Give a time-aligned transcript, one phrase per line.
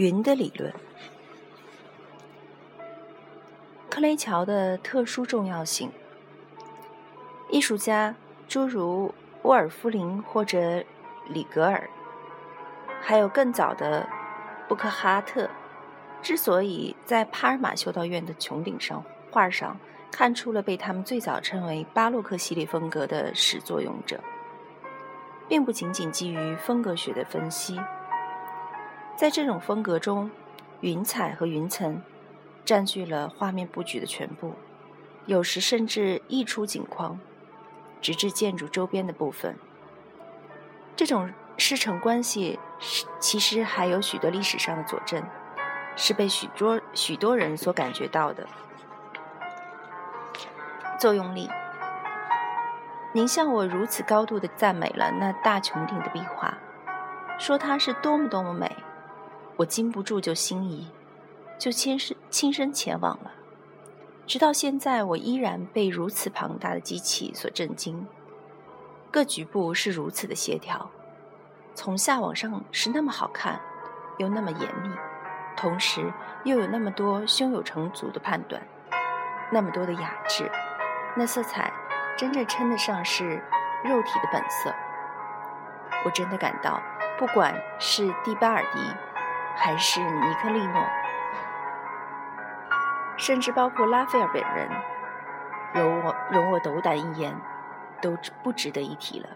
[0.00, 0.72] 云的理论，
[3.90, 5.92] 克雷乔的特殊重要性。
[7.50, 8.14] 艺术家
[8.48, 10.82] 诸如沃尔夫林或者
[11.28, 11.90] 里格尔，
[13.02, 14.08] 还有更早的
[14.66, 15.50] 布克哈特，
[16.22, 19.78] 之所以在帕尔马修道院的穹顶上画上
[20.10, 24.18] 看出了被他们最早称为巴洛克系列风格的始作俑者，
[25.46, 27.78] 并不仅仅基于风格学的分析。
[29.20, 30.30] 在这种风格中，
[30.80, 32.00] 云彩和云层
[32.64, 34.54] 占据了画面布局的全部，
[35.26, 37.20] 有时甚至溢出景框。
[38.00, 39.58] 直至建筑周边的部分，
[40.96, 42.58] 这种师承关系
[43.18, 45.22] 其实还有许多历史上的佐证，
[45.96, 48.46] 是被许多许多人所感觉到的。
[50.98, 51.50] 作用力，
[53.12, 56.56] 您向我如此高度的赞美了那大穹顶的壁画，
[57.38, 58.74] 说它是多么多么美，
[59.60, 60.88] 我禁不住就心仪，
[61.58, 63.32] 就亲身亲身前往了。
[64.26, 68.06] 直到现在，我依然被如此庞大的机器所震惊。
[69.10, 70.90] 各局部是如此的协调，
[71.74, 73.60] 从下往上是那么好看，
[74.16, 74.88] 又那么严密，
[75.58, 76.10] 同时
[76.44, 78.62] 又有那么多胸有成竹的判断，
[79.52, 80.50] 那么多的雅致。
[81.14, 81.70] 那色彩
[82.16, 83.42] 真正称得上是
[83.84, 84.72] 肉体的本色。
[86.06, 86.80] 我真的感到，
[87.18, 88.78] 不管是蒂巴尔迪，
[89.62, 90.82] 还是尼克利诺。
[93.18, 94.68] 甚至包括拉斐尔本人，
[95.74, 97.36] 容我容我斗胆一言，
[98.00, 99.28] 都不值得一提了。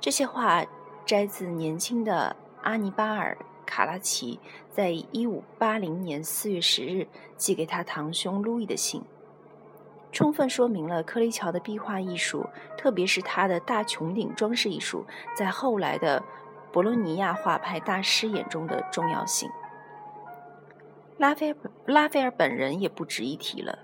[0.00, 0.62] 这些话
[1.04, 4.38] 摘自年轻的阿尼巴尔·卡拉奇
[4.70, 9.02] 在一五八零年四月十日寄给他堂兄路易的信，
[10.12, 16.22] 充分说明了克雷乔的壁画艺术，特别是他的大穹顶装饰艺术，在后来的
[16.72, 19.50] 博洛尼亚画派大师眼中的重要性。
[21.16, 21.56] 拉斐尔
[21.86, 23.78] 拉斐尔本人也不值一提了，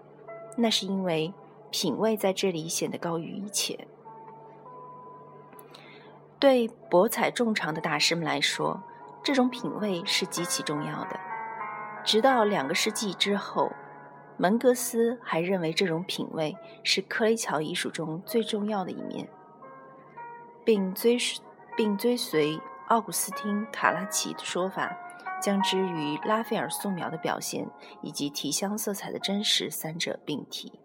[0.56, 1.34] 那是因为
[1.70, 3.88] 品味在这里显得高于一切。
[6.38, 8.82] 对博采众长的大师们来说，
[9.22, 11.18] 这种品味是极其重要的。
[12.04, 13.72] 直到两个世纪之后，
[14.36, 19.26] 门格斯还认为这种品味是克雷乔艺术中最重要的一面，
[20.64, 21.16] 并追
[21.74, 24.96] 并追随奥古斯汀·卡拉奇的说法。
[25.42, 27.68] 将之与拉斐尔素描的表现
[28.00, 30.80] 以及提香色彩的真实三者并提。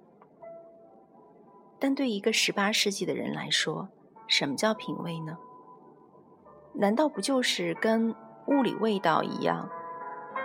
[1.80, 3.88] 但对一个十八世纪的人来说，
[4.28, 5.38] 什么叫品味呢？
[6.74, 8.14] 难道不就是跟
[8.48, 9.70] 物理味道一样，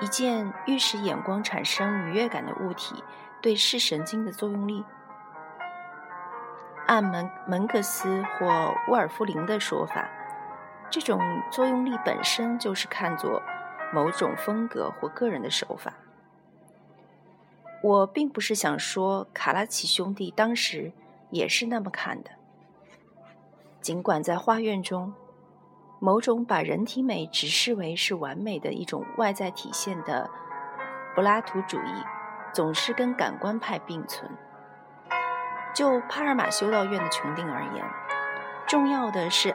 [0.00, 3.02] 一件欲使眼光产生愉悦感的物体
[3.42, 4.84] 对视神经的作用力？
[6.86, 10.08] 按门门格斯或沃尔夫林的说法，
[10.94, 13.42] 这种作用力本身就是看作。
[13.92, 15.94] 某种风格或个人的手法，
[17.80, 20.92] 我并不是想说卡拉奇兄弟当时
[21.30, 22.30] 也是那么看的。
[23.80, 25.14] 尽管在画院中，
[26.00, 30.28] 某种把人体美只视为是完美的一种外在体现的
[31.14, 32.04] 柏拉图主义，
[32.52, 34.28] 总是跟感官派并存。
[35.72, 37.84] 就帕尔马修道院的穹顶而言，
[38.66, 39.54] 重要的是。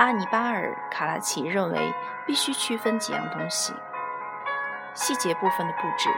[0.00, 1.92] 阿尼巴尔·卡拉奇认为，
[2.26, 3.74] 必须区分几样东西：
[4.94, 6.08] 细节部分的布置、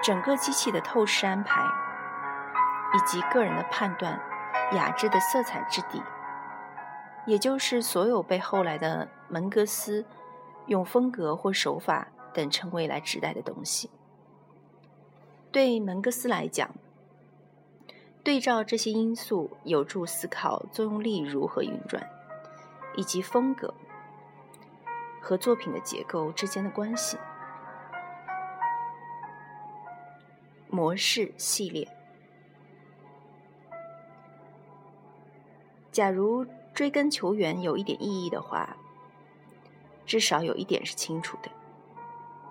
[0.00, 1.60] 整个机器的透视安排，
[2.94, 4.20] 以及个人的判断、
[4.74, 6.00] 雅致的色彩质地，
[7.26, 10.06] 也就是所有被后来的门格斯
[10.66, 13.90] 用风格或手法等称谓来指代的东西。
[15.50, 16.70] 对门格斯来讲，
[18.22, 22.08] 对照这些因素，有助思考作用力如何运转。
[22.96, 23.74] 以及风格
[25.20, 27.18] 和作品的结构之间的关系。
[30.68, 31.88] 模式系列，
[35.92, 38.76] 假如追根求源有一点意义的话，
[40.04, 41.50] 至少有一点是清楚的：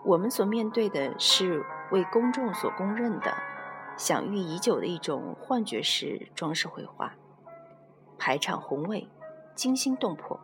[0.06, 3.36] 我们所面对的是为公众所公认的、
[3.98, 7.14] 享誉已久的一种幻觉式装饰绘画，
[8.18, 9.10] 排场宏伟。
[9.56, 10.40] 惊心动魄，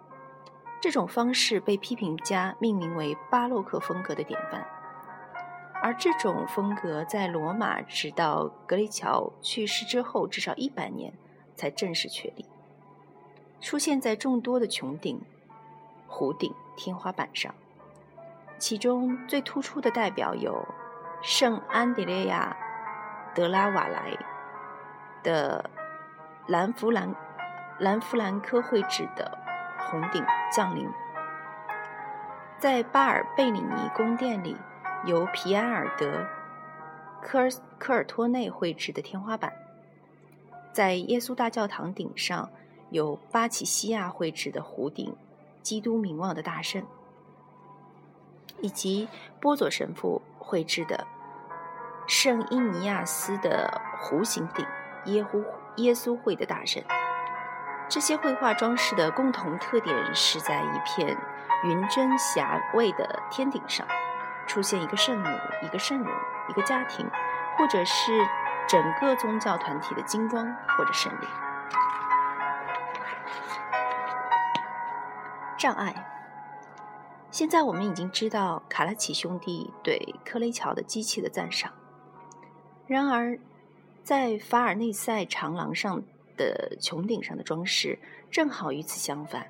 [0.82, 4.66] 这种方式被批评家命名为巴洛克风格的典范，
[5.82, 11.14] 而这种风格在罗马直到格雷乔去世之后至少一百年
[11.56, 12.46] 才正式确立，
[13.60, 15.22] 出现在众多的穹顶、
[16.08, 17.54] 弧顶、天花板上，
[18.58, 20.66] 其中最突出的代表有
[21.22, 22.56] 圣安德烈亚
[23.34, 24.16] 德拉瓦莱
[25.24, 25.70] 的
[26.48, 27.16] 兰弗兰。
[27.80, 29.38] 兰弗兰科绘制的
[29.78, 30.22] 红顶
[30.52, 30.86] 降临，
[32.58, 34.58] 在巴尔贝里尼宫殿里，
[35.06, 36.28] 由皮埃尔德
[37.22, 39.50] 科尔科尔托内绘制的天花板；
[40.74, 42.50] 在耶稣大教堂顶上，
[42.90, 45.16] 有巴奇西亚绘制的弧顶
[45.62, 46.84] 基督名望的大圣，
[48.60, 49.08] 以及
[49.40, 51.08] 波佐神父绘制的
[52.08, 54.66] 圣伊尼亚斯的弧形顶
[55.06, 55.46] 耶稣
[55.78, 56.84] 耶稣会的大圣。
[57.90, 61.18] 这些绘画装饰的共同特点是在一片
[61.64, 63.86] 云蒸霞蔚的天顶上，
[64.46, 65.28] 出现一个圣母、
[65.64, 66.16] 一个圣人、
[66.50, 67.10] 一个家庭，
[67.58, 68.24] 或者是
[68.68, 71.26] 整个宗教团体的金装或者胜利。
[75.58, 76.06] 障碍。
[77.32, 81.72] 现在我们已经知道卡拉奇兄弟对科雷乔的机器的赞赏。
[82.86, 83.40] 然而，
[84.04, 86.04] 在法尔内塞长廊上。
[86.40, 88.00] 的穹顶上的装饰
[88.32, 89.48] 正好与此相反，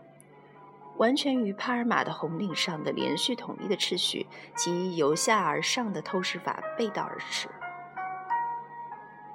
[0.97, 4.25] 完全与帕尔马的红顶上的连续统一的秩序
[4.55, 7.47] 及由下而上的透视法背道而驰。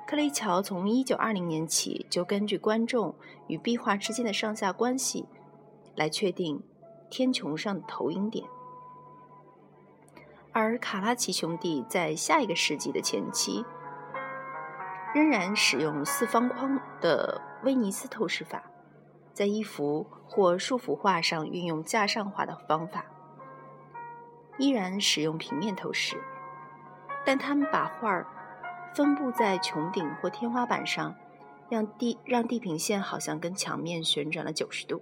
[0.07, 3.15] 克雷乔从1920年起就根据观众
[3.47, 5.27] 与壁画之间的上下关系
[5.95, 6.63] 来确定
[7.09, 8.45] 天穹上的投影点，
[10.53, 13.65] 而卡拉奇兄弟在下一个世纪的前期。
[15.15, 18.65] 仍然使用四方框的威尼斯透视法，
[19.33, 23.07] 在一幅或数幅画上运用架上画的方法，
[24.59, 26.21] 依然使用平面透视，
[27.25, 28.27] 但他们把画儿
[28.93, 31.15] 分布在穹顶或天花板上，
[31.71, 35.01] 让地让地平线好像跟墙面旋转了九十度。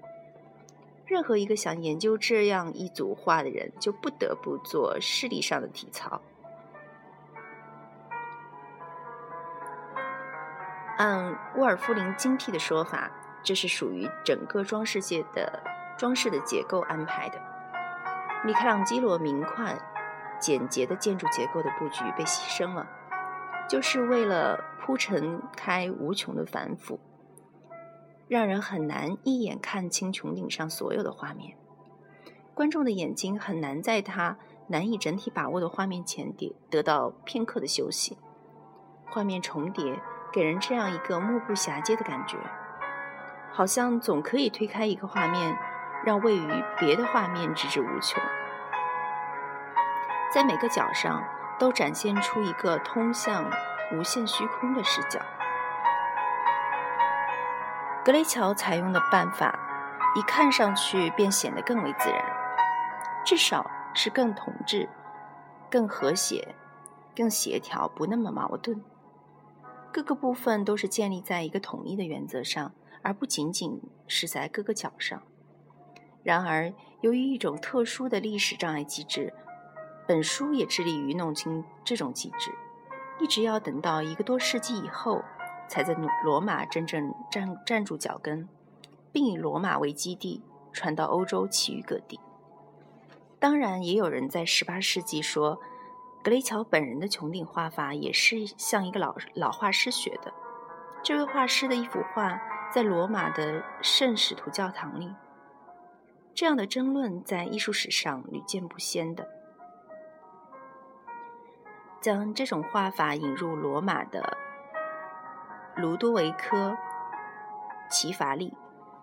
[1.07, 6.21] 任何一个想研究这样一组画的人，就不得不做视力上的体操。
[11.03, 13.11] 按沃尔夫林精辟的说法，
[13.43, 15.61] 这是属于整个装饰界的
[15.99, 17.41] 装饰的结构安排的。
[18.45, 19.77] 米开朗基罗明快、
[20.41, 22.87] 简洁的建筑结构的布局被牺牲了，
[23.69, 27.01] 就是为了铺陈开无穷的繁复，
[28.29, 31.57] 让人很难一眼看清穹顶上所有的画面。
[32.55, 34.39] 观众的眼睛很难在他
[34.69, 38.17] 难以整体把握的画面前得得到片刻的休息。
[39.07, 40.01] 画面重叠。
[40.33, 42.39] 给人这样一个目不暇接的感觉，
[43.53, 45.57] 好像总可以推开一个画面，
[46.05, 48.23] 让位于别的画面直至无穷。
[50.33, 51.23] 在每个角上
[51.59, 53.45] 都展现出一个通向
[53.93, 55.21] 无限虚空的视角。
[58.03, 59.55] 格雷乔采用的办法，
[60.17, 62.25] 一看上去便显得更为自然，
[63.25, 64.89] 至少是更统治、
[65.71, 66.55] 更和谐、
[67.15, 68.83] 更协调，不那么矛盾。
[69.93, 72.73] 各个部分都是建立在一个统一的原则上，
[73.03, 75.23] 而不仅仅是在各个角上。
[76.23, 76.73] 然而，
[77.03, 79.35] 由于一种特殊的历史障碍机制，
[80.07, 82.51] 本书也致力于弄清这种机制，
[83.21, 85.23] 一直要等到一个多世纪以后，
[85.69, 85.95] 才在
[86.25, 88.49] 罗马真正站站住脚跟，
[89.13, 90.43] 并以罗马为基地
[90.73, 92.19] 传到欧洲其余各地。
[93.39, 95.61] 当然，也有人在18世纪说。
[96.23, 100.33] 格雷乔本人的穹顶画法也是向一个老老画师学的。
[101.03, 102.41] 这位画师的一幅画
[102.73, 105.13] 在罗马的圣使徒教堂里。
[106.33, 109.29] 这样的争论在艺术史上屡见不鲜的。
[112.01, 114.37] 将这种画法引入罗马的
[115.77, 116.71] 卢多维科·
[117.91, 118.55] 齐法里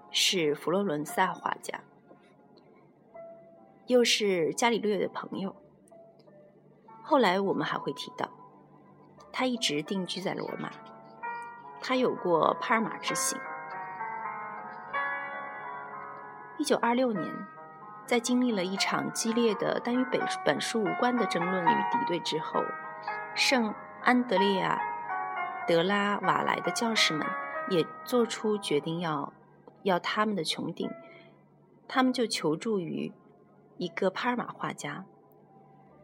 [0.09, 1.81] 是佛罗伦萨画家，
[3.87, 5.55] 又是伽利略的朋友。
[7.09, 8.29] 后来我们还会提到，
[9.31, 10.69] 他一直定居在罗马。
[11.81, 13.35] 他有过帕尔马之行。
[16.59, 17.47] 一九二六年，
[18.05, 22.63] 在经历了一场激烈的但与本本书无关的争论与敌对之后，
[23.33, 23.73] 圣
[24.03, 24.79] 安德烈亚·
[25.67, 27.25] 德拉瓦莱的教士们
[27.71, 29.33] 也做出决定，要
[29.81, 30.87] 要他们的穹顶。
[31.87, 33.11] 他们就求助于
[33.77, 35.05] 一个帕尔马画家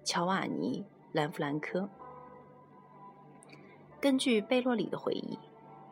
[0.04, 0.84] 乔瓦尼。
[1.16, 1.90] 兰弗兰科。
[4.02, 5.40] 根据贝洛里的回忆，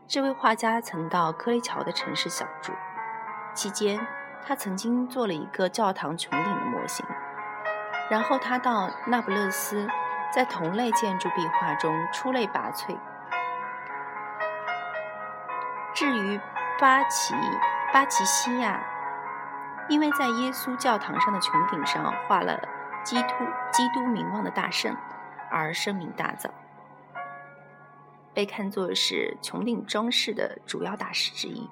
[0.06, 2.74] 这位画家曾到科雷乔的城市小住，
[3.54, 4.06] 期间
[4.46, 7.06] 他曾经做了一个教堂穹顶的模型。
[8.12, 9.88] 然后他到那不勒斯，
[10.30, 12.94] 在同类建筑壁画中出类拔萃。
[15.94, 16.38] 至于
[16.78, 17.34] 巴奇
[17.94, 18.84] 巴奇西亚，
[19.88, 22.60] 因为在耶稣教堂上的穹顶上画了
[23.06, 23.30] 基督
[23.72, 24.94] 基督名望的大圣。
[25.54, 26.50] 而声名大噪，
[28.34, 31.70] 被看作是穹顶装饰的主要大师之一。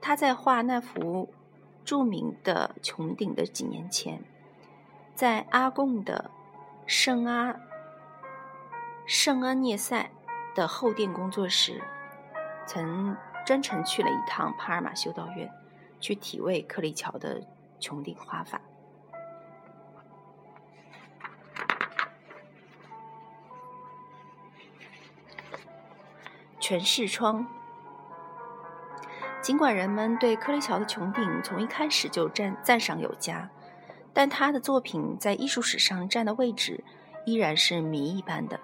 [0.00, 1.30] 他在画那幅
[1.84, 4.24] 著名的穹顶的几年前，
[5.14, 6.30] 在阿贡的
[6.86, 7.54] 圣阿
[9.04, 10.10] 圣阿涅塞
[10.54, 11.82] 的后殿工作时，
[12.64, 15.52] 曾专程去了一趟帕尔马修道院，
[16.00, 17.42] 去体味克利乔的
[17.78, 18.58] 穹顶画法。
[26.72, 27.46] 全视窗。
[29.42, 33.50] 尽管人们对克雷乔的穹顶从一开始就赞赞赏有加，
[34.14, 36.82] 但他的作品在艺术史上占的位置
[37.26, 38.58] 依然是谜一般的。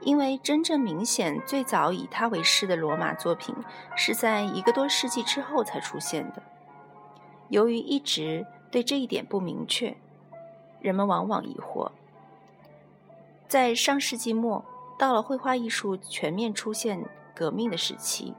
[0.00, 3.54] 因为真正明显、最早以他为师的罗马作品
[3.96, 6.42] 是在一个多世纪之后才出现的。
[7.48, 9.96] 由于一直对这一点不明确，
[10.82, 11.90] 人们往往疑惑。
[13.48, 14.62] 在上世纪末，
[14.98, 18.34] 到了绘画艺术全面出现革命的时期。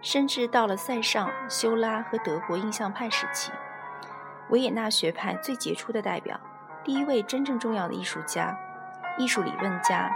[0.00, 3.52] 甚至到了塞尚、修拉和德国印象派时期，
[4.50, 6.40] 维也纳学派最杰出的代表、
[6.82, 8.58] 第一位真正重要的艺术家、
[9.16, 10.12] 艺术理论家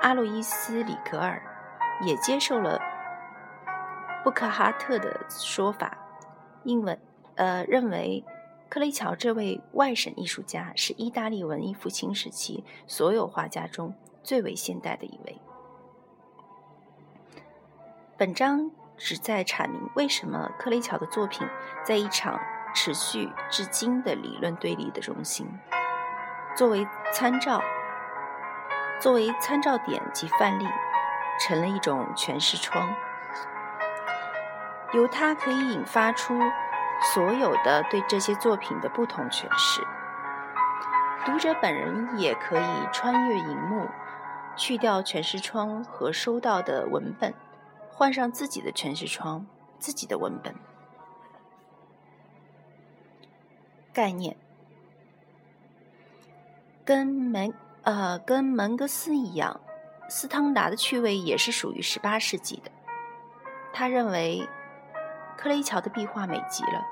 [0.00, 1.42] 阿洛伊斯·里格尔，
[2.00, 2.80] 也接受了
[4.24, 5.98] 布克哈特的说法，
[6.64, 6.98] 英文
[7.34, 8.24] 呃认为
[8.70, 15.40] 克雷乔这位外省艺术家是意大利文艺复兴时期所有画家中最为现代的一位。
[18.16, 18.70] 本章。
[19.00, 21.46] 旨在阐明为什么克雷乔的作品
[21.84, 22.36] 在一场
[22.74, 25.48] 持续至今的理论对立的中心。
[26.56, 27.62] 作为参照，
[29.00, 30.66] 作为参照点及范例，
[31.38, 32.92] 成了一种诠释窗，
[34.94, 36.36] 由它可以引发出
[37.14, 39.80] 所有的对这些作品的不同诠释。
[41.24, 43.88] 读者本人也可以穿越荧幕，
[44.58, 47.32] 去掉诠释窗和收到的文本。
[47.90, 49.46] 换上自己的全视窗，
[49.78, 50.54] 自己的文本。
[53.92, 54.36] 概念
[56.84, 59.60] 跟门呃跟门格斯一样，
[60.08, 62.70] 斯汤达的趣味也是属于十八世纪的。
[63.72, 64.48] 他认为
[65.36, 66.86] 克雷乔的壁画美极了，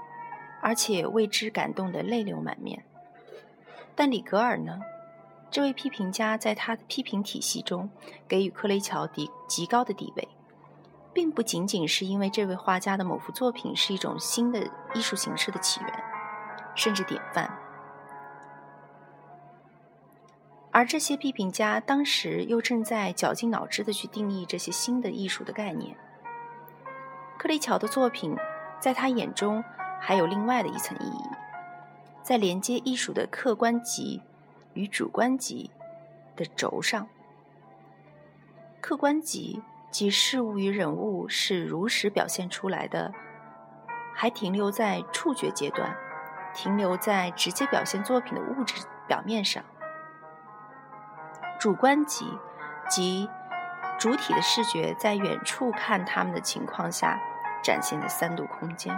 [0.60, 2.84] 而且为之感动得泪流满面。
[3.94, 4.80] 但里格尔呢？
[5.50, 7.90] 这位批评家在他的批评体系中
[8.28, 10.28] 给予克雷乔极极高的地位。
[11.12, 16.04] 并不仅仅是因为这位画家的某幅作品是一种新的艺术形式的起源，
[16.74, 17.58] 甚至典范，
[20.70, 25.96] 而这些批评家当时又正在绞尽脑汁的去定义这些新的艺术的概念。
[27.38, 28.36] 克雷乔的作品
[28.78, 29.64] 在他眼中
[29.98, 31.22] 还有另外的一层意义，
[32.22, 34.20] 在连接艺术的客观极
[34.76, 35.72] 与主观级
[36.36, 37.08] 的轴上，
[38.80, 39.64] 客观级。
[39.88, 43.14] 即事物与人物是如实表现出来的，
[44.14, 45.96] 还停留在触觉阶段，
[46.52, 49.64] 停留在直接表现作品的物质表面上。
[51.58, 52.26] 主观级，
[52.90, 53.30] 即
[53.98, 57.18] 主体的视觉在远处看他们的情况下
[57.62, 58.94] 展现的三度空间，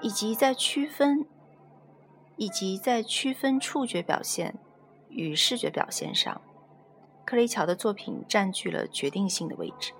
[0.00, 1.26] 以及在区分，
[2.36, 4.54] 以及在区分触觉表现
[5.08, 6.40] 与视觉表现上。
[7.24, 9.92] 克雷乔的作品占据了决定性的位置。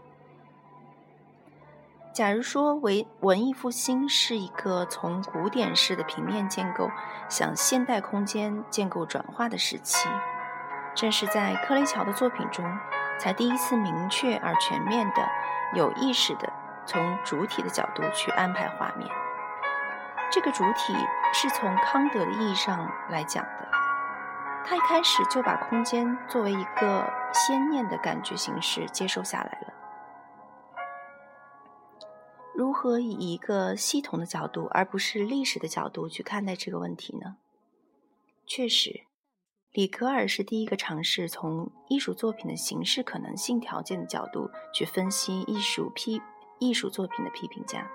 [2.12, 6.88] 假如说为文艺复兴是一个从古典式的平面建构
[7.28, 10.08] 向现代空间建构转化的时期，
[10.94, 12.64] 正是在克雷乔的作品中，
[13.18, 15.28] 才第一次明确而全面的、
[15.74, 16.50] 有意识的
[16.86, 19.10] 从主体的角度去安排画面。
[20.30, 20.94] 这个主体
[21.32, 23.68] 是从康德的意义上来讲的。
[24.64, 29.72] 他一开始就把空间作为一个先念的感觉形式接受下来了。
[32.52, 37.36] 如何以一个系统的角度，而不是历史的角度去看待这个问题呢？
[38.46, 39.02] 确实，
[39.72, 46.20] 里格尔是第一个尝试从艺术作品的形式可能性条件的角度去分析艺术批
[46.58, 47.86] 艺术作品的批评家。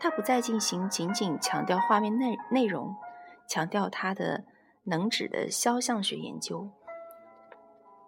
[0.00, 2.96] 他不再进行仅仅强调画面内内容，
[3.46, 4.44] 强调他的。
[4.84, 6.70] 能指的肖像学研究，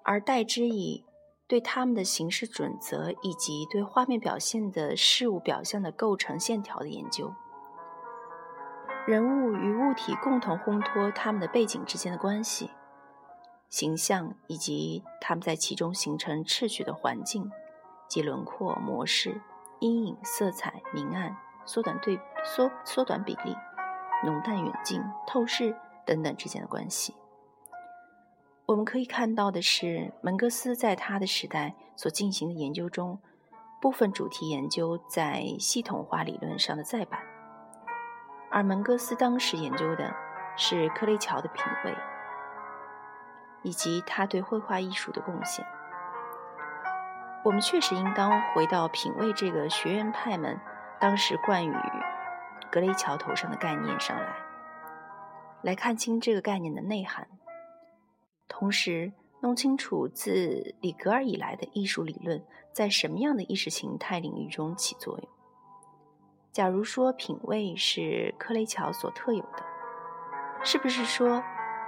[0.02, 1.04] 而代之以
[1.46, 7.34] 对他们的形式准则以及对画面表现的事物表象的构成线条的研究，
[9.06, 12.70] 人物与物体共同烘托他们的背景之间的关系，
[13.68, 17.50] 形象以及他们在其中形成秩序的环境
[18.08, 19.42] 及轮廓模式、
[19.80, 23.56] 阴影、色彩、明暗、缩短对缩缩短比例、
[24.24, 25.76] 浓淡远近、透视。
[26.06, 27.14] 等等之间的关系，
[28.66, 33.20] 我们可以看到的是，门格斯在他的时代所进行的研究中，
[33.80, 37.20] 部分主题研究在系统化理论上的再版，
[38.50, 40.12] 而门格斯当时研究的
[40.56, 41.94] 是克雷乔的品味，
[43.62, 45.64] 以及他对绘画艺术的贡献。
[47.44, 50.58] 我们确实应当回到品味这个学院派们
[51.00, 51.74] 当时冠于
[52.70, 54.36] 格雷乔头上的概念上来，
[55.62, 57.26] 来看清这个概念的内涵，
[58.46, 65.28] 同时弄清楚自里格尔以来的艺术理论在什么样的意识形态领域中起作用。
[66.52, 69.64] 假如说品味是克雷乔所特有的，
[70.62, 71.42] 是不是说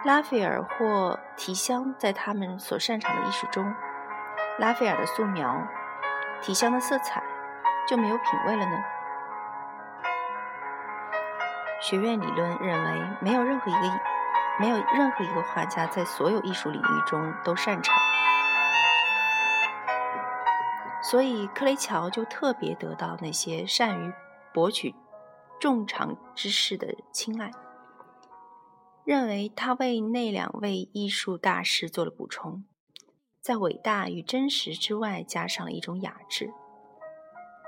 [0.04, 3.72] 拉斐尔或提香在他们所擅长的艺术中？
[4.58, 5.62] 拉斐尔的素描、
[6.40, 7.22] 提香的色彩
[7.86, 8.82] 就没有品味了呢？
[11.82, 13.80] 学院理论认为，没有任何一个
[14.60, 17.92] 没有任何一个画家在所有艺术领域中都擅长，
[21.02, 24.12] 所以克雷乔就特别得到那些善于
[24.54, 24.94] 博取
[25.60, 27.50] 众长之士的青睐，
[29.04, 32.64] 认为他为那两位艺术大师做了补充。
[33.40, 36.52] 在伟大与真实之外，加上了一种雅致，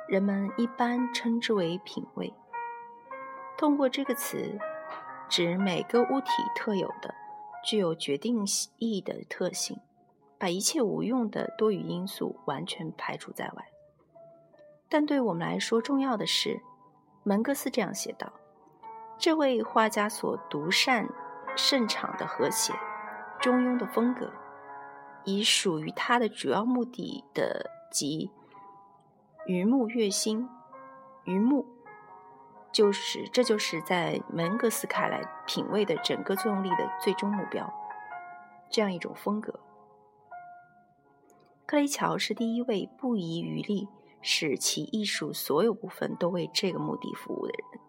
[0.07, 2.33] 人们一般称之为品味。
[3.65, 4.59] 通过这个词，
[5.27, 7.15] 指每个物体特有的、
[7.65, 8.45] 具有决定
[8.77, 9.81] 意义的特性，
[10.39, 13.65] 把一切无用的多余因素完全排除在外。
[14.91, 16.61] 但对我们来说，重要的是，
[17.23, 18.31] 门格斯这样写道：
[19.17, 21.09] 这位画家所独擅
[21.57, 22.75] 擅长的和谐、
[23.41, 24.31] 中庸的风格。
[25.25, 28.31] 以属于他的主要目的的即
[29.47, 30.47] 榆木月星，
[31.25, 31.65] 榆木
[32.75, 37.73] 就是这就是在门格斯看来品味的整个作用力的最终目标，
[38.69, 39.61] 这样一种风格。
[41.65, 43.89] 克雷乔是第一位不遗余力
[44.21, 47.81] 使其艺术所有部分都为这个目的服务的人。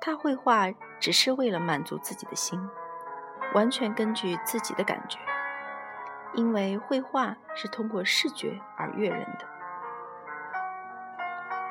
[0.00, 2.58] 他绘画只是为了满足自己的心，
[3.54, 5.18] 完全根据自己的感觉。
[6.32, 9.46] 因为绘画是通过视觉而悦人的，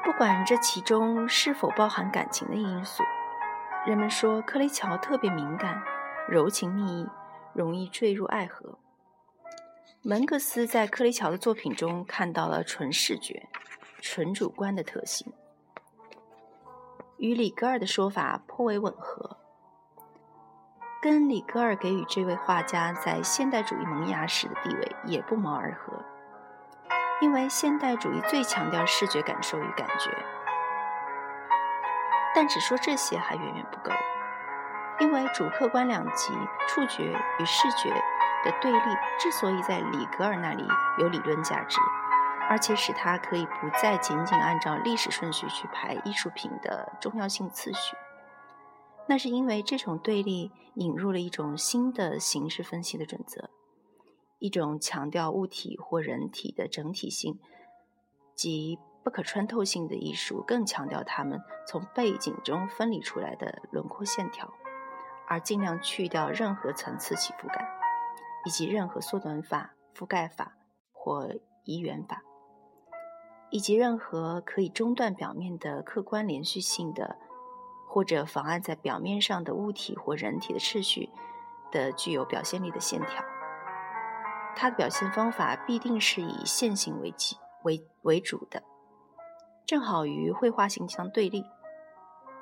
[0.03, 3.03] 不管这其中是否包含感情的因素，
[3.85, 5.81] 人们说克雷乔特别敏感、
[6.27, 7.07] 柔情蜜意，
[7.53, 8.77] 容易坠入爱河。
[10.01, 13.47] 门格斯在克雷乔的作品中看到了纯视觉、
[14.01, 15.31] 纯主观的特性，
[17.17, 19.37] 与里格尔的说法颇为吻合。
[21.01, 26.03] 跟里格尔给予这位画家在现代主义萌芽时的地位也不谋而合，
[27.21, 30.11] 因为现代主义最强调视觉感受与感觉。
[32.35, 33.91] 但只说这些还远远不够，
[34.99, 36.33] 因为主客观两极、
[36.67, 37.89] 触觉与视觉
[38.43, 40.65] 的对立之所以在里格尔那里
[40.97, 41.79] 有理论价值，
[42.49, 47.95] 而且使他可以不再仅仅按照历史顺序去排艺术品的重要性次序。
[49.07, 53.49] 那是因为这种对立引入了一种新的形式分析的准则，
[54.43, 57.39] 一种强调物体或人体的整体性
[58.35, 64.53] 及不可穿透性的艺术，更强调它们从背景中分离出来的轮廓线条，
[65.29, 67.65] 而尽量去掉任何层次起伏感，
[68.45, 70.57] 以及任何缩短法、覆盖法
[70.91, 71.29] 或
[71.63, 72.21] 移圆法，
[73.49, 77.15] 以及任何可以中断表面的客观连续性的。
[77.85, 81.11] 或者妨碍在表面上的物体或人体的秩序
[81.71, 83.23] 的具有表现力的线条，
[84.55, 88.63] 它的表现方法必定是以线性为基为为主的，
[89.65, 91.45] 正好与绘画性相对立。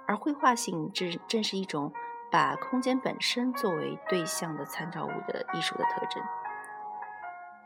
[0.08, 1.94] 而绘画性正正是一种
[2.32, 6.24] 把空间本身作为对象的参照物的艺术的特征。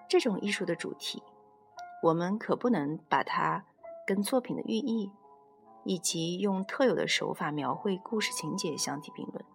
[0.08, 1.24] 这种艺术的主题，
[2.04, 3.66] 我们可不能把它
[4.06, 5.12] 跟作品的寓意。
[5.88, 9.46] 以及用特有的手法描绘故事情节相提并论。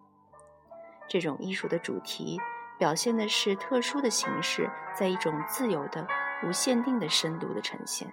[1.09, 2.39] 这种艺术的主题
[2.81, 6.07] 表现的是特殊的形式，在一种自由的、
[6.43, 8.11] 无限定的深度的呈现，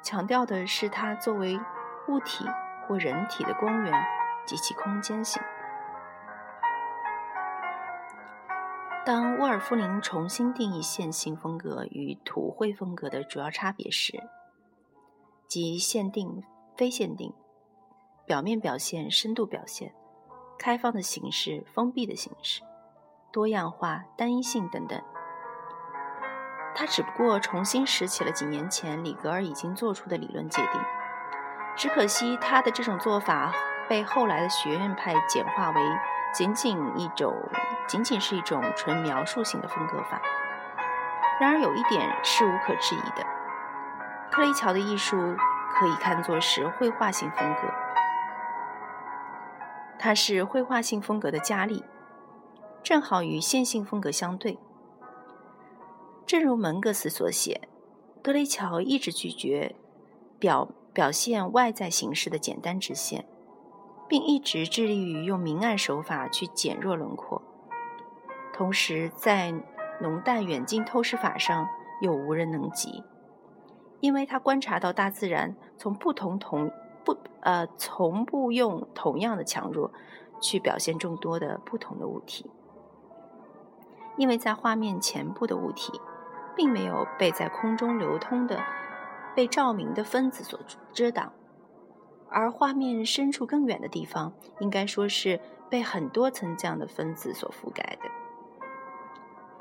[0.00, 1.60] 强调的是它作为
[2.08, 2.46] 物体
[2.88, 3.92] 或人体的光源
[4.46, 5.42] 及其空间性。
[9.04, 14.18] 当沃尔夫林重新定义线性风格与图绘风格的主要差别时，
[15.46, 16.42] 即限定。
[16.74, 17.30] 非限定、
[18.24, 19.92] 表面表现、深度表现、
[20.58, 22.62] 开放的形式、封闭的形式、
[23.32, 25.02] 多样化、单一性等等。
[26.74, 30.80] 他只不过重新拾起了几年前里格尔已经做出的理论界定，
[31.74, 33.52] 只可惜他的这种做法
[33.88, 35.80] 被后来的学院派简化为
[36.32, 37.34] 仅仅一种、
[37.88, 40.20] 仅仅是一种纯描述性的风格法。
[41.40, 43.26] 然而有一点是无可置疑的：
[44.30, 45.16] 克雷乔的艺术。
[45.74, 47.62] 可以看作是绘画性风格，
[49.98, 51.82] 它是绘画性风格的佳丽，
[52.82, 54.58] 正好与线性风格相对。
[56.26, 57.68] 正如门格斯所写，
[58.22, 59.74] 德雷乔一直拒绝
[60.38, 63.26] 表表现外在形式的简单直线，
[64.08, 67.42] 并一直致力于用明暗手法去减弱轮廓，
[68.52, 69.52] 同时在
[70.00, 71.68] 浓淡远近透视法上
[72.00, 73.04] 又无人能及，
[74.00, 76.70] 因为他观察到大自然从不同同。
[77.04, 79.90] 不，呃，从不用同样的强弱
[80.40, 82.48] 去表现众多的不同的物体，
[84.16, 86.00] 因为在画面前部的物体，
[86.54, 88.60] 并没有被在空中流通的、
[89.34, 90.58] 被照明的分子所
[90.92, 91.32] 遮挡，
[92.28, 98.10] 而画面深处更远的地方，应该说是被很多层这样的分子所覆盖的。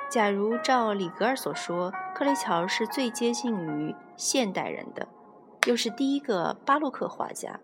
[0.10, 5.08] 假如照里格尔所说，克雷乔是最接近于现代人的。
[5.68, 7.60] 又是第一个巴洛克画家，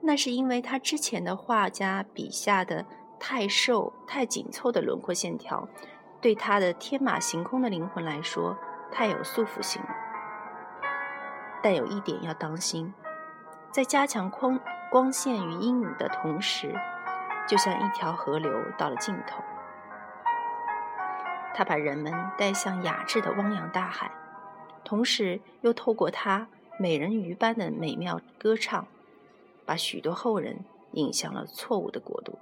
[0.00, 2.86] 那是因为他之前的画家笔下的
[3.20, 5.68] 太瘦、太紧凑的轮廓线条，
[6.20, 8.56] 对他的天马行空的灵魂来说
[8.90, 9.94] 太有束缚性了。
[11.62, 12.92] 但有一点要当心，
[13.70, 14.58] 在加强光
[14.90, 16.74] 光线与阴影的同时，
[17.46, 19.44] 就像一条河流到了尽头，
[21.54, 24.10] 他把人们带向雅致的汪洋大海，
[24.82, 26.48] 同时又透过他。
[26.78, 28.86] 美人鱼般的美妙歌唱，
[29.66, 32.38] 把许多后人引向了错误的国度。